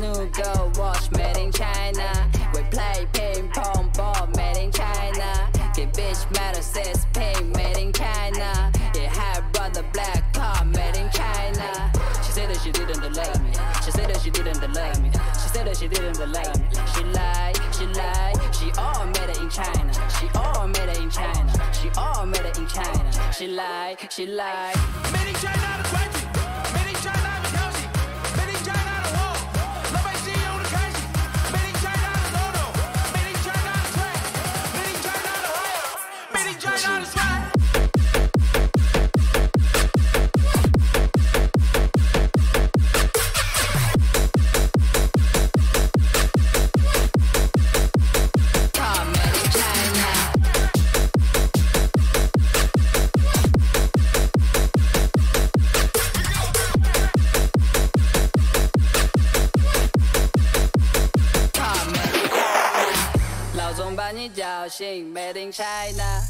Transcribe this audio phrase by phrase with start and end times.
[0.00, 2.30] new gold watch, made in China.
[2.54, 5.50] We play ping pong ball, made in China.
[5.74, 8.70] Get bitch metal says pink, made in China.
[8.94, 11.92] Yeah, high brother black car, made in China.
[12.24, 13.52] She said that she didn't love me.
[13.84, 15.10] She said that she didn't love me.
[15.40, 16.66] She said that she didn't love me.
[16.94, 18.54] She lied, she lied.
[18.54, 19.92] She all made it in China.
[20.18, 21.52] She all made it in China.
[21.72, 23.32] She all made it in China.
[23.32, 24.76] She lied, she lied.
[25.12, 25.73] Made in China
[64.74, 66.20] 你叫醒，Made in China。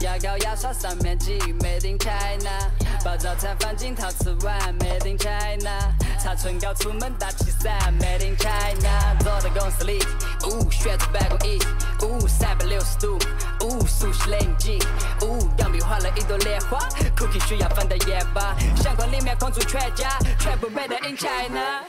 [0.00, 2.70] 牙膏牙刷上面挤，Made in China。
[3.04, 5.94] 把早餐放进陶瓷碗，Made in China。
[6.18, 9.16] 擦唇膏出门打气伞，Made in China。
[9.20, 10.02] 坐在公司里，
[10.44, 11.58] 呜，学着办公椅，
[12.02, 13.18] 呜，三百六十度，
[13.64, 14.78] 呜，熟悉冷静，
[15.22, 16.78] 呜，钢笔画了一朵莲花
[17.16, 21.84] ，Cookie 需要放到夜吧，相框里面框住全家，全部 Made in China。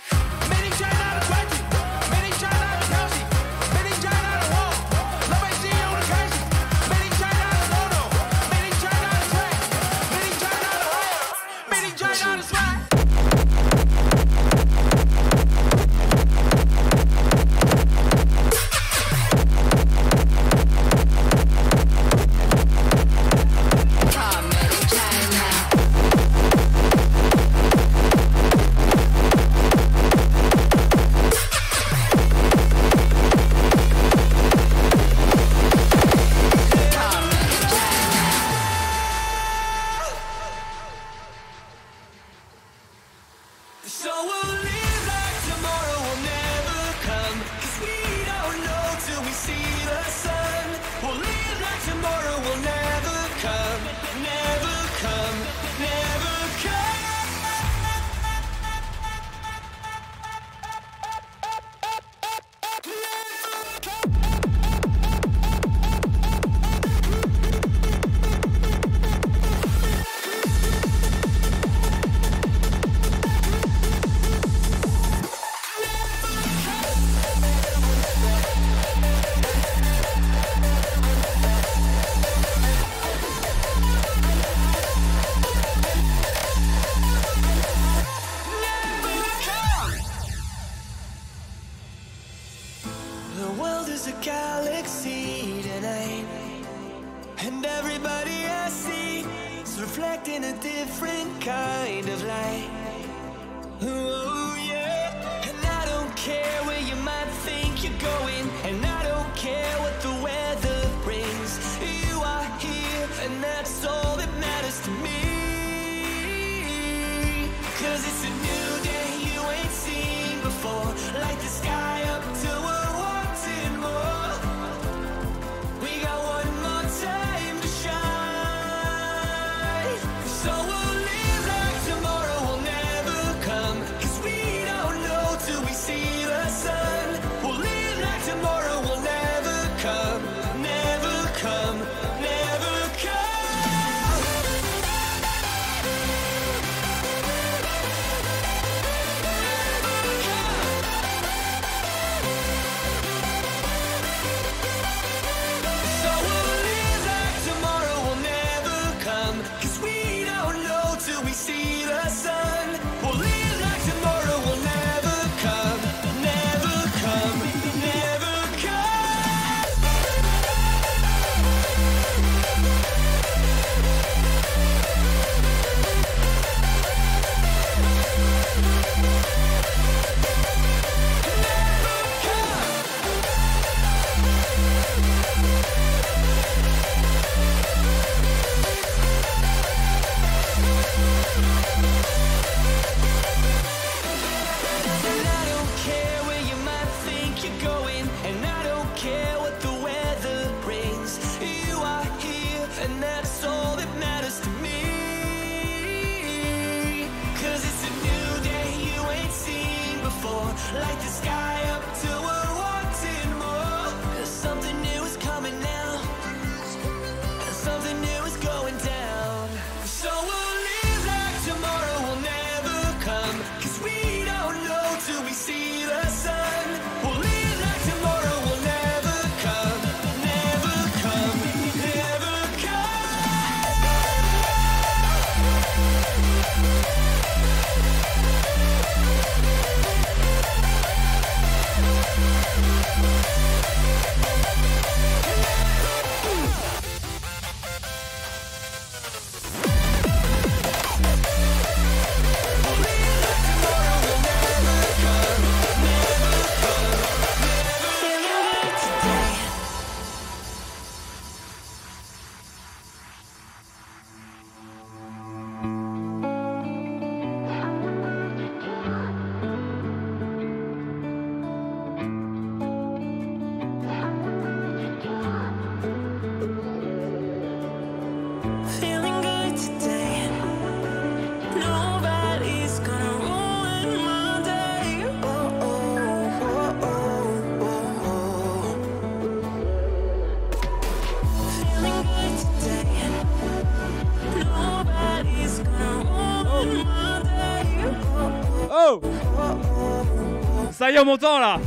[300.92, 301.58] Est, on m'entend là.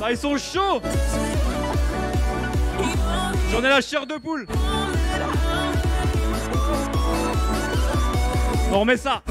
[0.00, 0.80] Ah, Ils sont chauds.
[3.50, 4.46] J'en ai la chair de poule.
[8.72, 9.22] On remet ça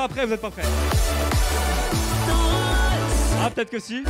[0.00, 0.62] pas prêts, vous êtes pas prêts.
[3.42, 4.02] Ah, peut-être que si.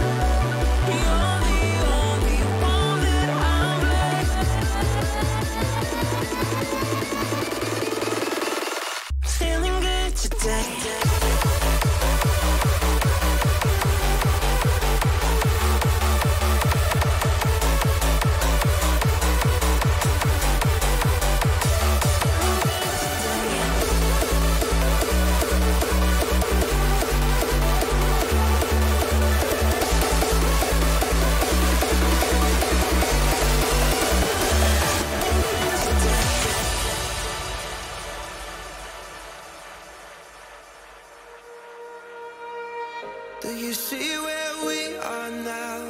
[43.42, 45.80] Do you see where we are now?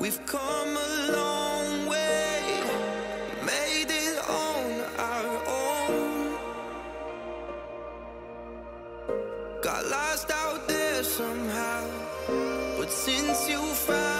[0.00, 2.42] We've come a long way,
[3.44, 6.38] made it on our own.
[9.62, 11.86] Got lost out there somehow,
[12.76, 14.15] but since you found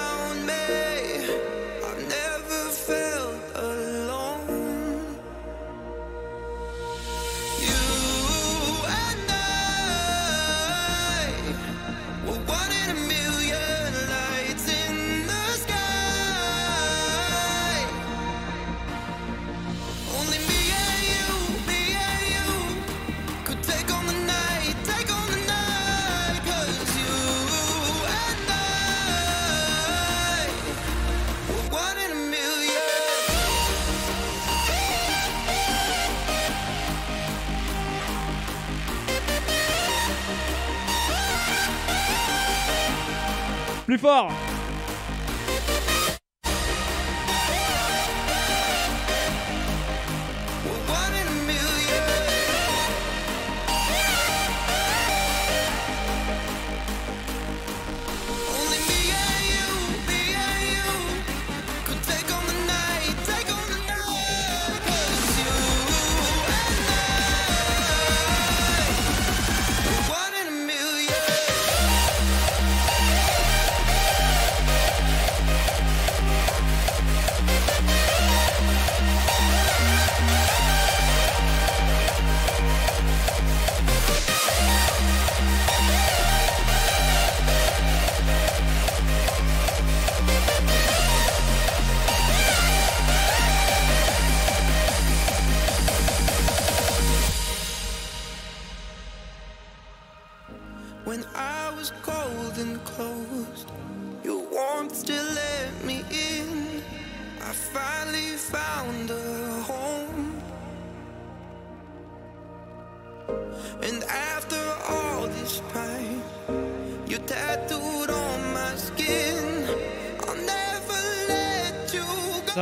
[43.96, 44.45] plus fort.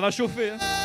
[0.05, 0.84] ela chover.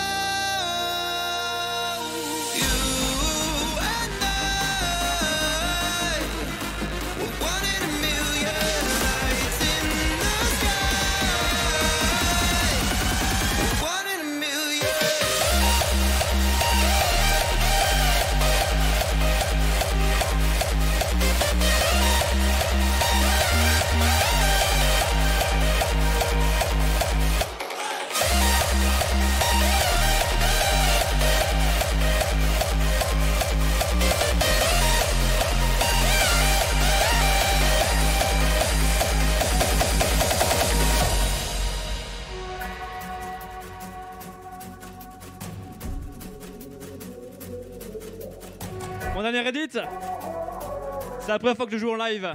[51.30, 52.26] C'est la première fois que je joue en live.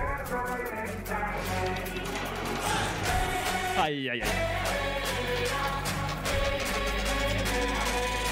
[3.76, 4.28] Aïe aïe aïe.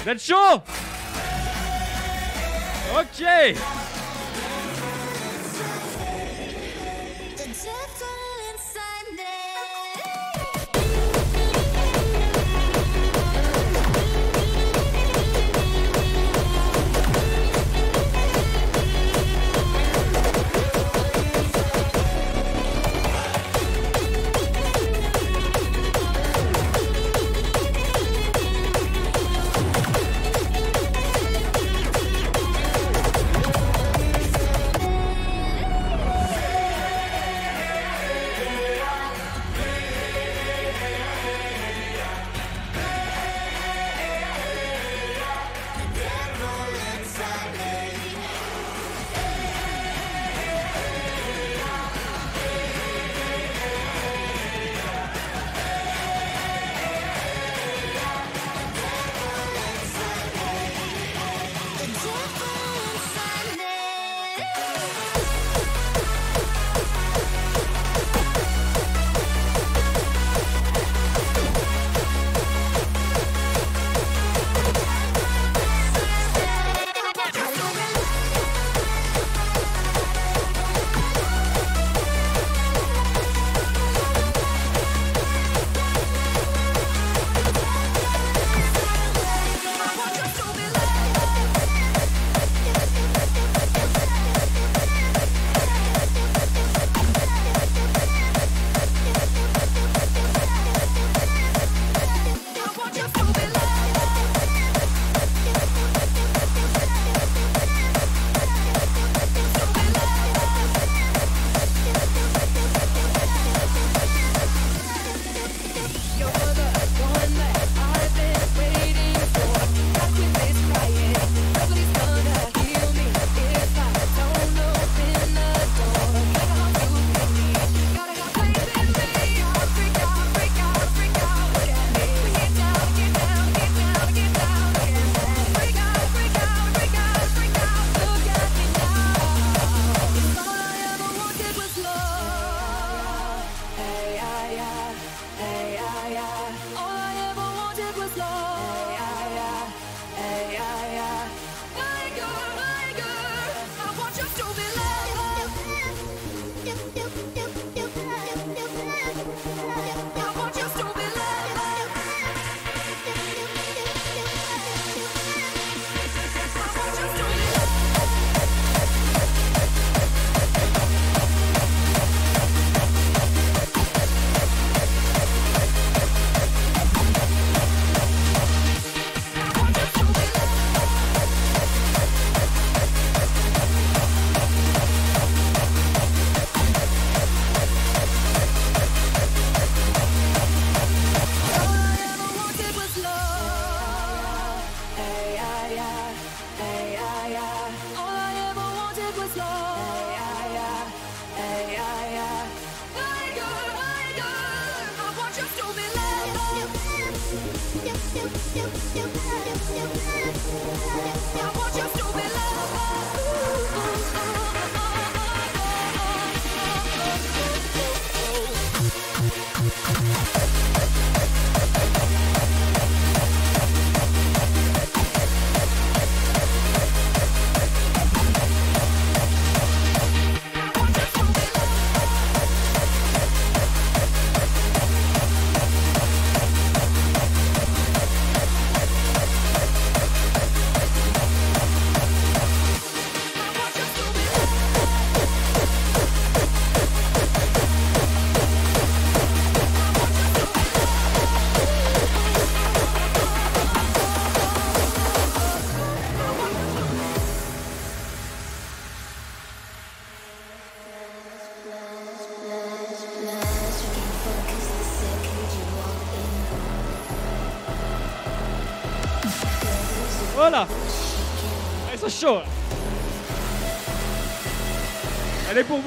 [0.03, 0.61] Vous êtes chaud
[2.97, 3.25] Ok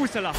[0.06, 0.32] Úsala.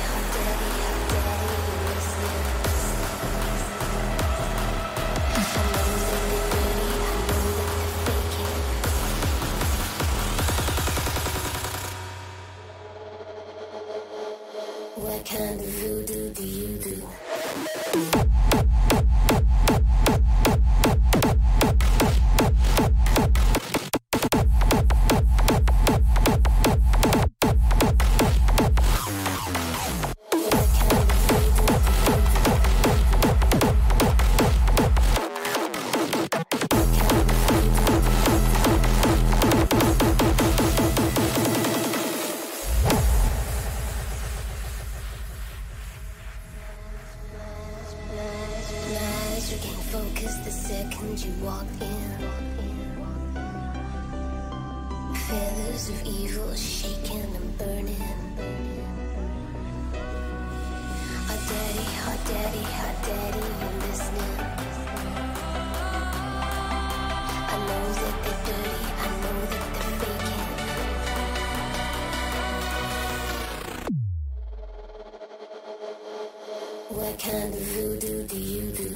[76.90, 78.96] What kind of voodoo do you do?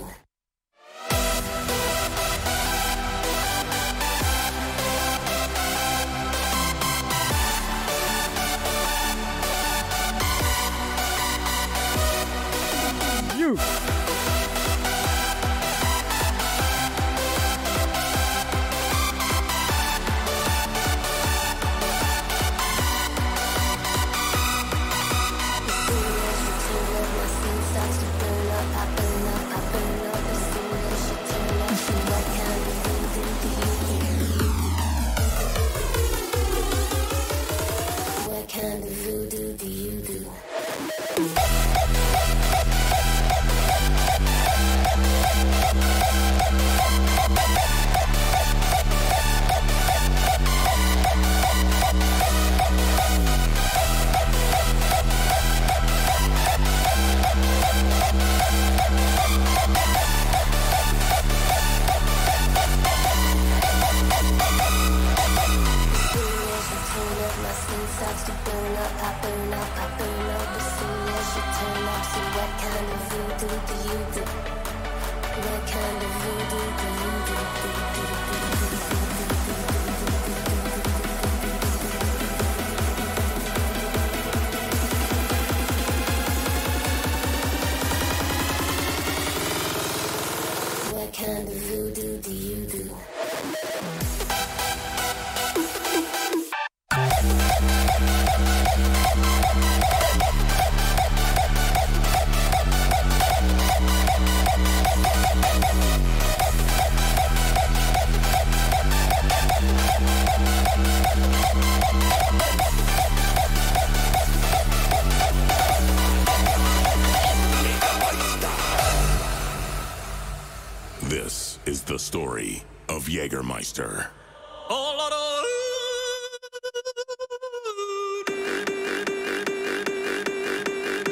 [121.04, 124.08] This is the story of Jägermeister.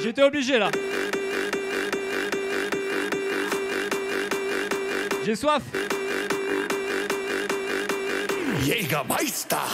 [0.01, 0.71] J'étais obligé là.
[5.25, 5.61] J'ai soif.
[8.69, 9.65] Jägermeister.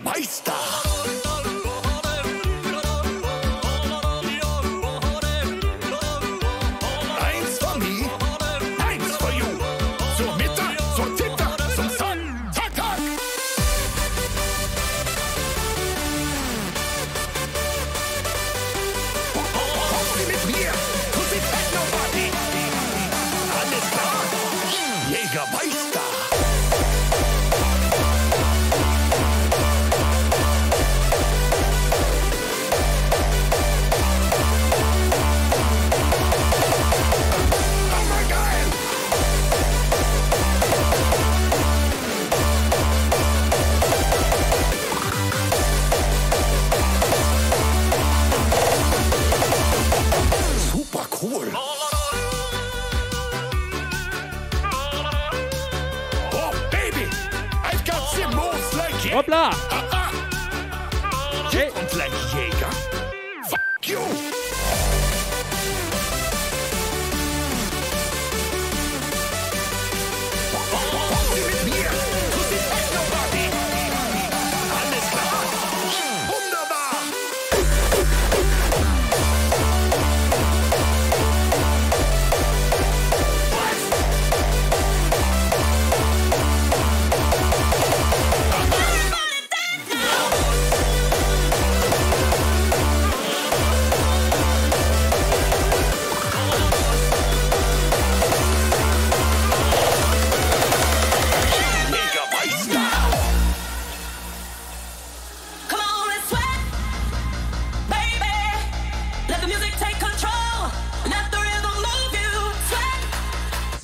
[0.00, 0.63] マイスター。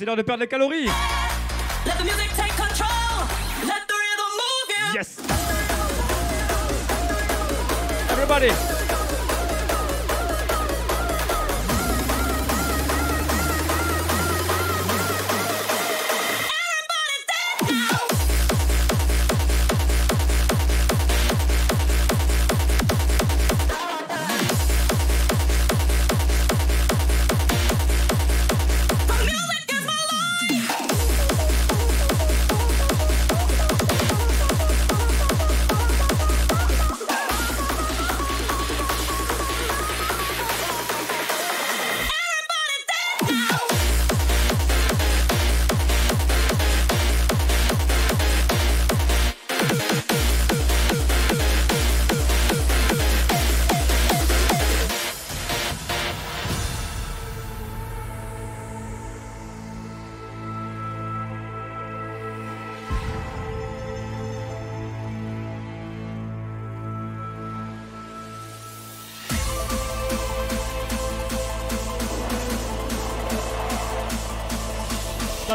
[0.01, 0.87] C'est l'heure de perdre les calories
[1.85, 2.89] let the music take control.
[3.67, 4.95] Let the rhythm move you.
[4.95, 5.19] Yes
[8.09, 8.49] Everybody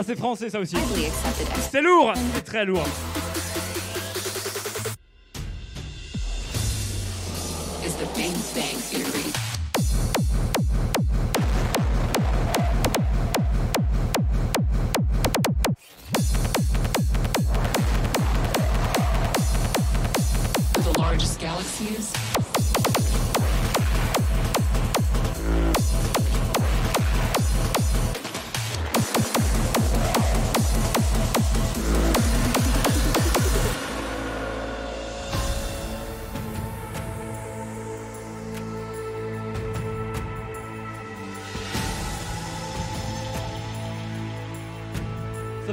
[0.07, 0.77] c'est français ça aussi.
[1.71, 2.13] C'est lourd.
[2.35, 2.87] C'est très lourd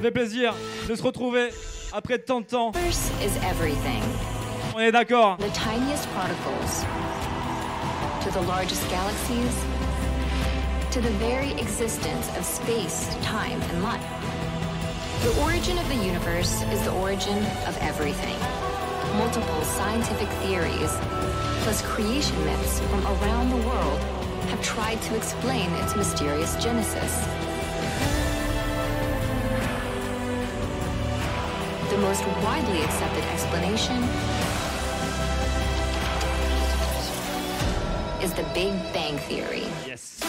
[0.04, 0.54] fait plaisir
[0.90, 1.50] de se retrouver
[1.94, 2.74] après tant de temps.
[2.76, 4.04] Universe is everything.
[4.76, 6.84] On est d'accord The tiniest particles
[8.24, 9.56] to the largest galaxies
[10.92, 14.04] to the very existence of space, time, and life.
[15.24, 18.38] The origin of the universe is the origin of everything.
[19.18, 20.92] Multiple scientific theories,
[21.64, 24.00] plus creation myths from around the world,
[24.52, 27.43] have tried to explain its mysterious genesis.
[32.04, 34.04] most widely accepted explanation
[38.22, 39.64] is the Big Bang Theory.
[39.88, 40.23] Yes.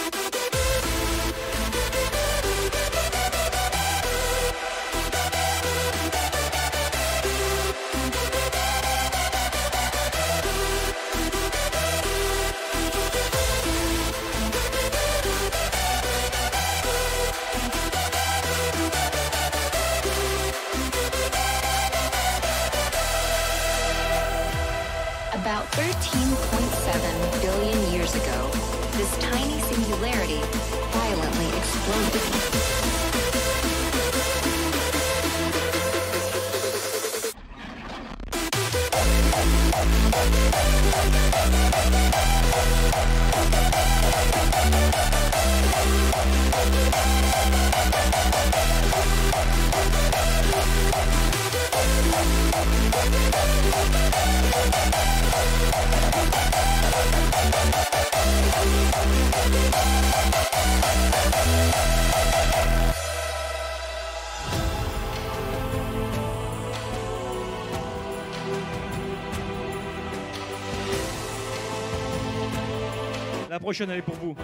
[73.50, 74.34] La prochaine, est pour vous.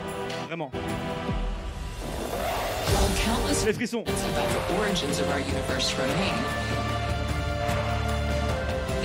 [0.46, 0.70] Vraiment.
[3.66, 4.04] Les frissons.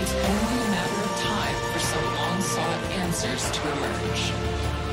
[0.05, 4.84] It is only a matter of time for some long-sought answers to emerge.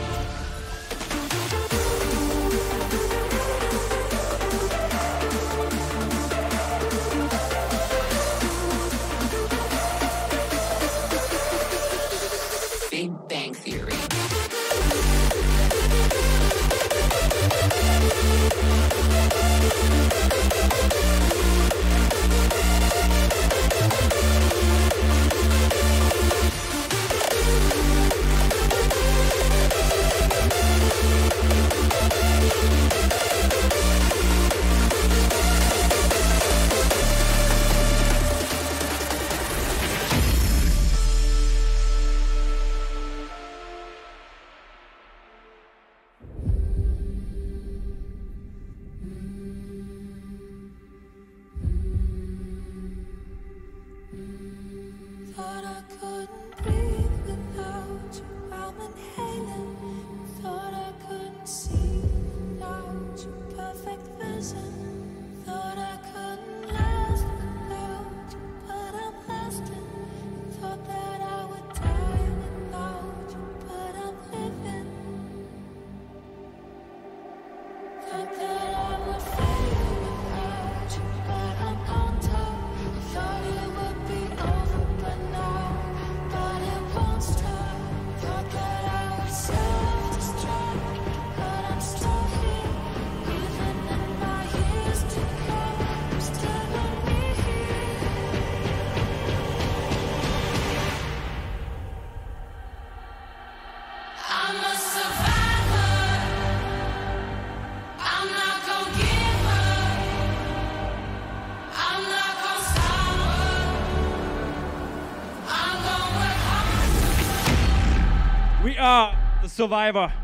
[119.63, 120.22] Survivor.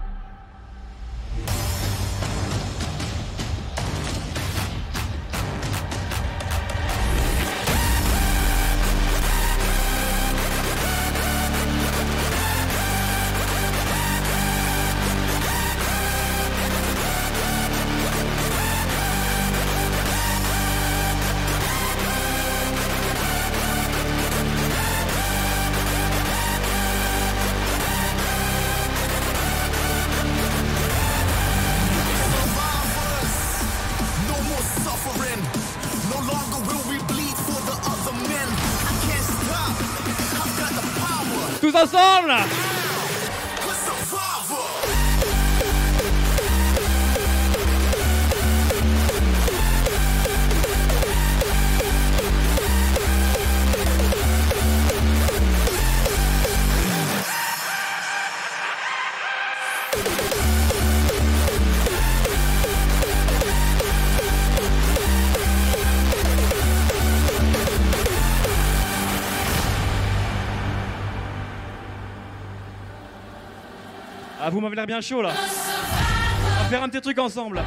[74.49, 75.29] Ah, vous m'avez l'air bien chaud là.
[75.31, 77.61] On va faire un petit truc ensemble.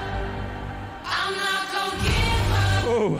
[2.89, 3.19] Oh.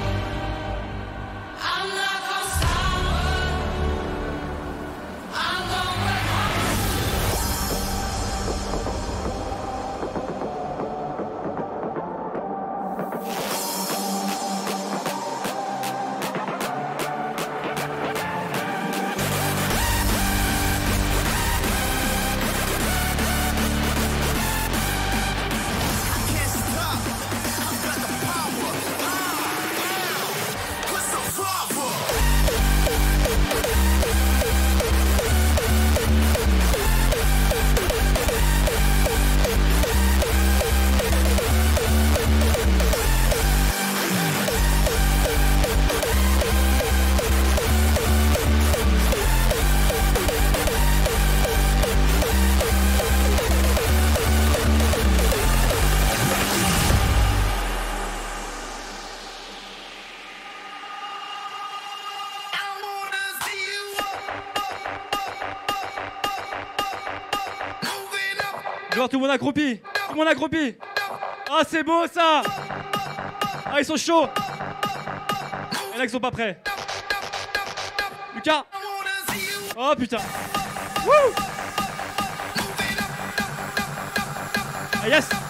[69.32, 69.82] Accroupi.
[70.13, 70.76] Tout accroupi.
[71.50, 72.41] Ah, c'est beau ça.
[73.65, 74.28] Ah, ils sont chauds.
[75.94, 76.62] Il y en a qui sont pas prêts.
[78.36, 78.63] Lucas.
[79.78, 80.17] Oh putain.
[81.06, 81.34] Wouh.
[85.04, 85.40] Ah, yes.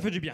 [0.00, 0.32] Fait du bien.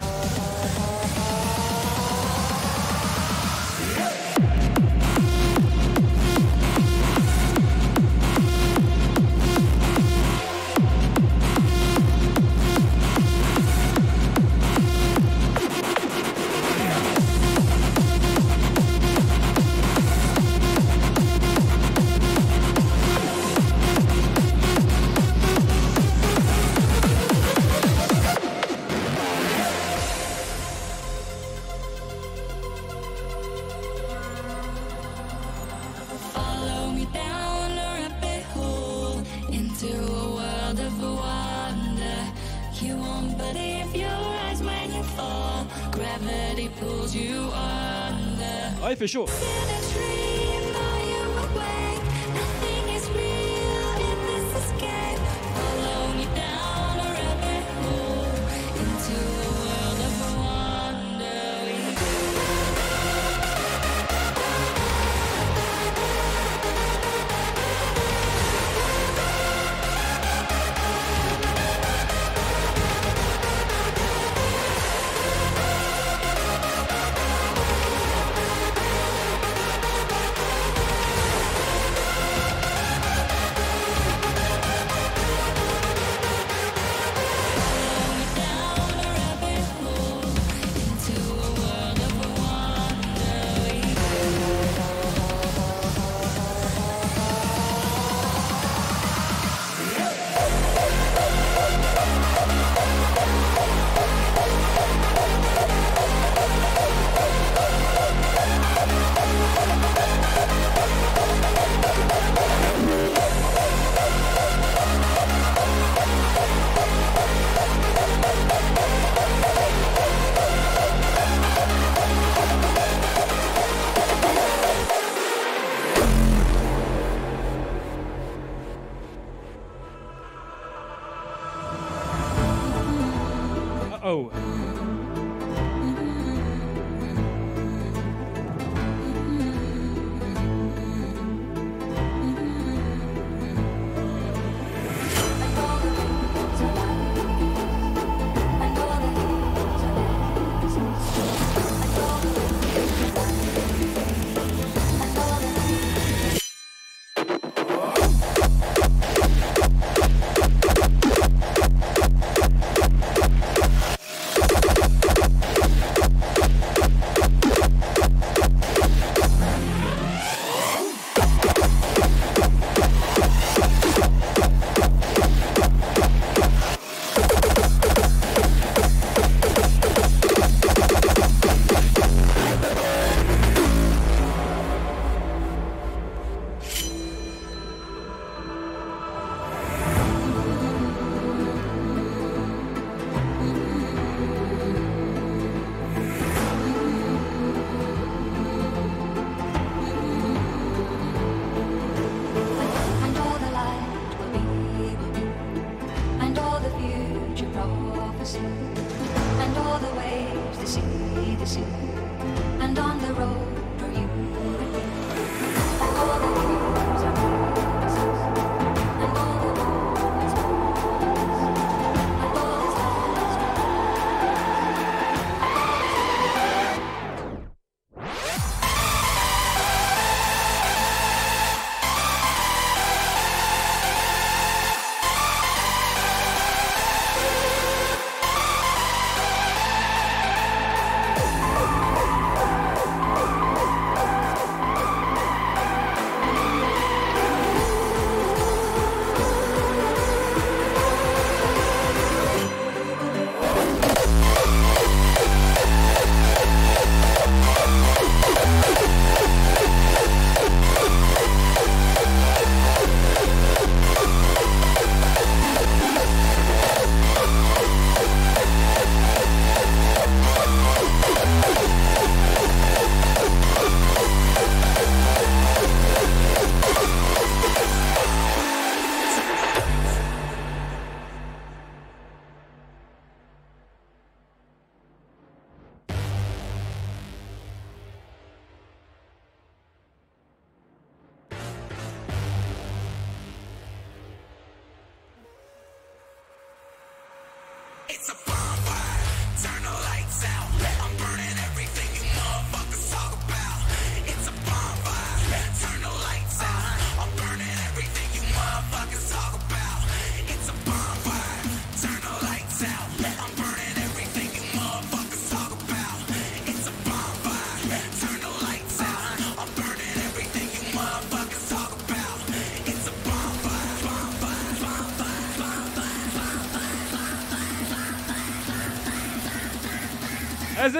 [42.81, 45.65] You won't believe your eyes when you fall.
[45.91, 48.75] Gravity pulls you under.
[48.83, 49.25] Ah, il fait chaud.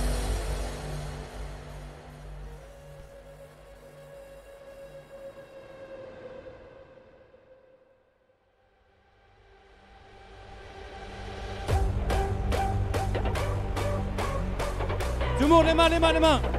[15.79, 16.58] Mann, Mann, Mann, Mann.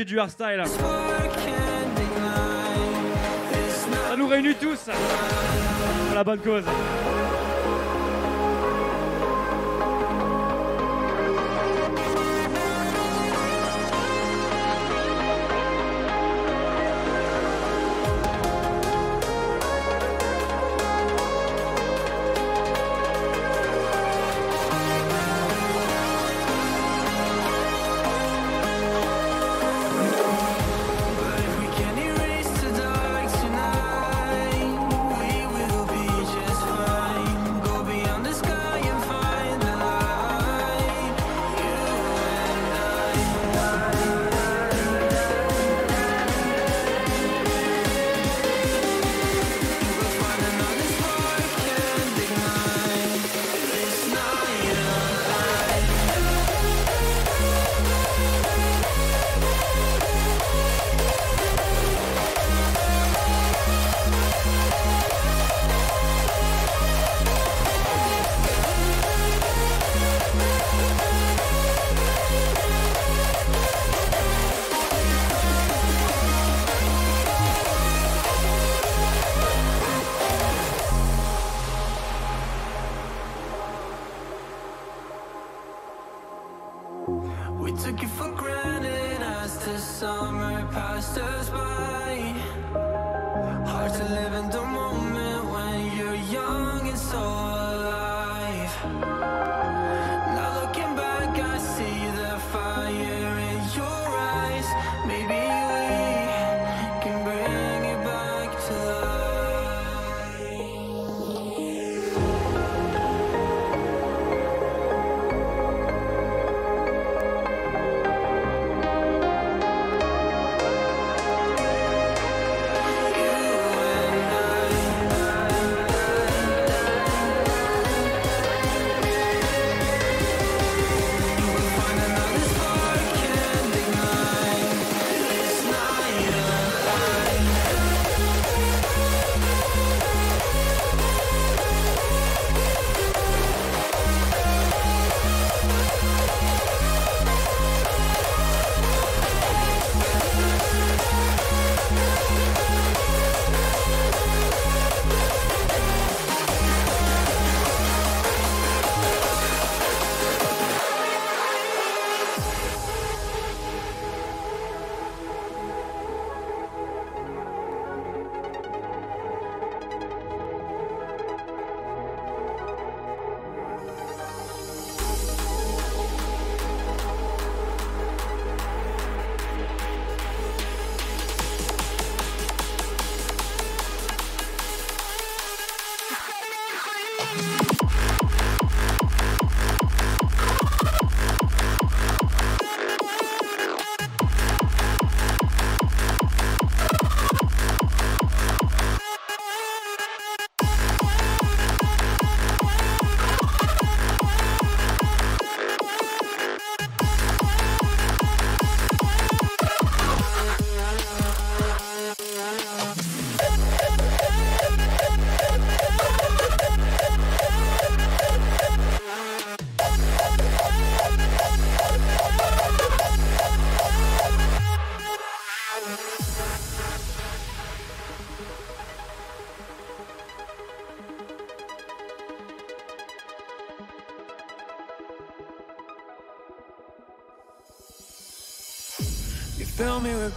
[0.00, 0.64] magie du hardstyle.
[4.08, 4.88] Ça nous réunit tous
[6.06, 6.64] pour la bonne cause.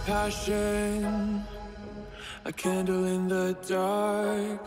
[0.06, 1.44] Passion,
[2.44, 4.60] a candle in the dark,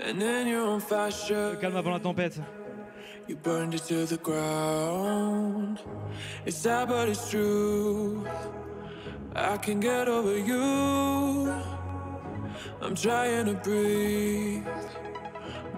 [0.00, 1.56] and in your own fashion.
[1.60, 2.40] Calme avant la tempête.
[3.26, 5.80] You burned it to the ground.
[6.44, 8.24] It's sad, but it's true.
[9.34, 11.52] I can get over you.
[12.80, 14.64] I'm trying to breathe,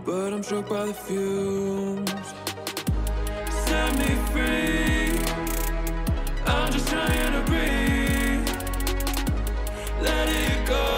[0.04, 2.11] but I'm struck by the fumes.
[3.64, 5.18] Set me free.
[6.46, 7.17] I'm just trying
[10.68, 10.97] go.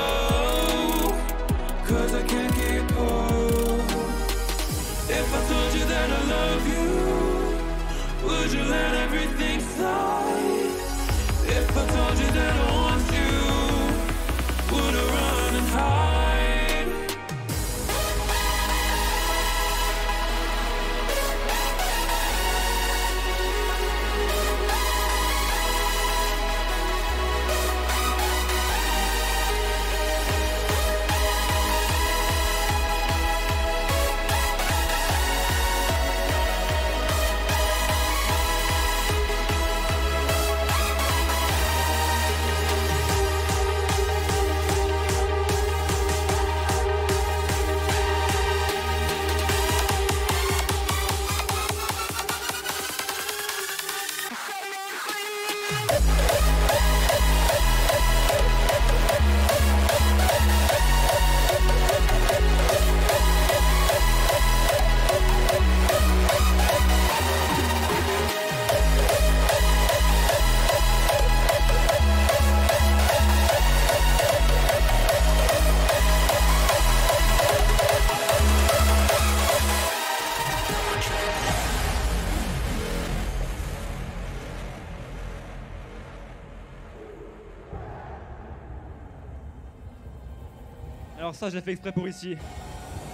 [91.20, 92.34] Alors ça, je l'ai fait exprès pour ici.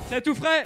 [0.09, 0.63] C'est tout frais.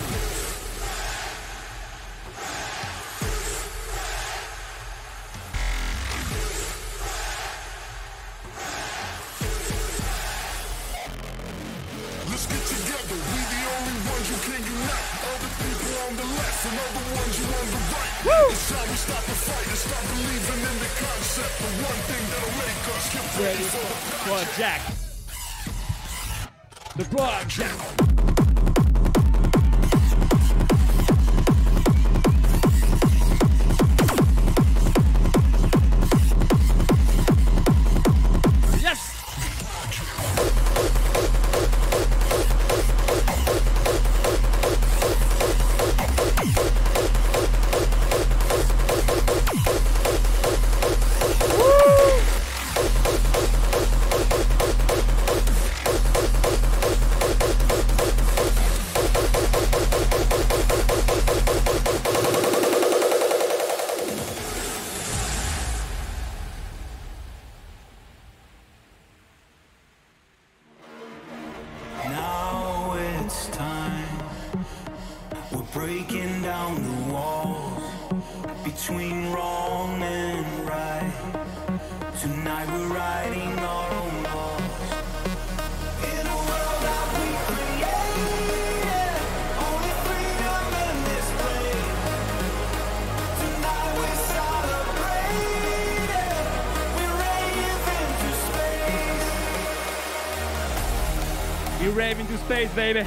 [24.61, 25.00] Let's
[102.31, 103.01] to space, baby.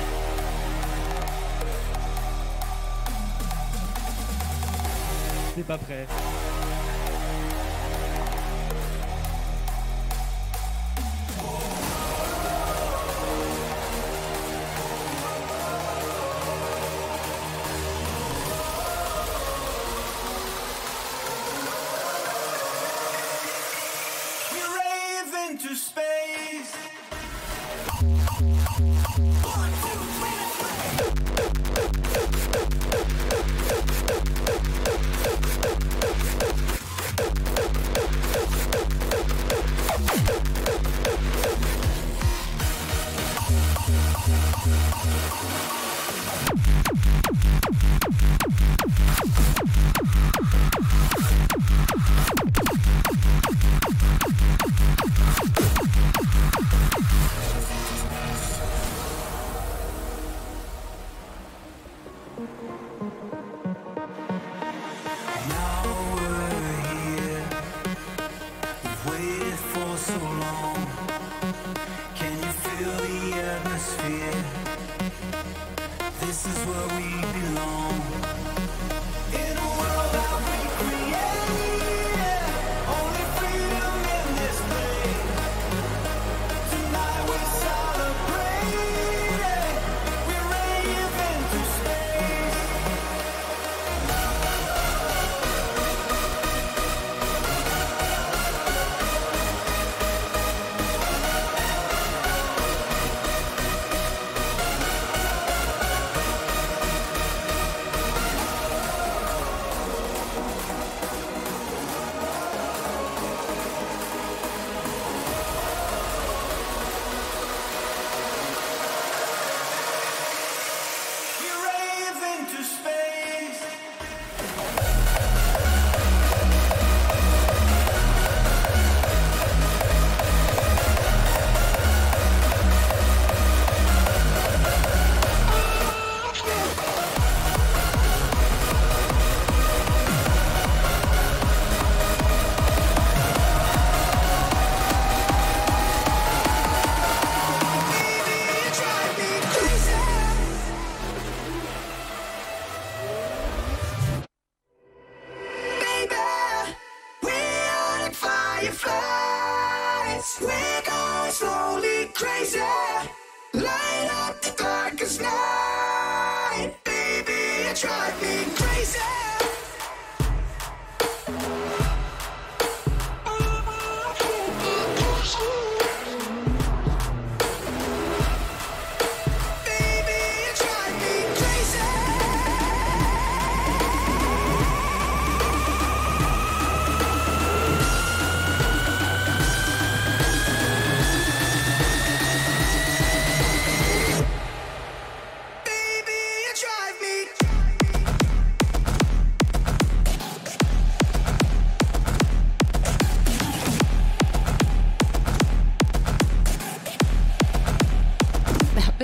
[5.55, 6.07] C'est pas prêt.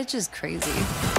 [0.09, 1.18] Bitch is crazy.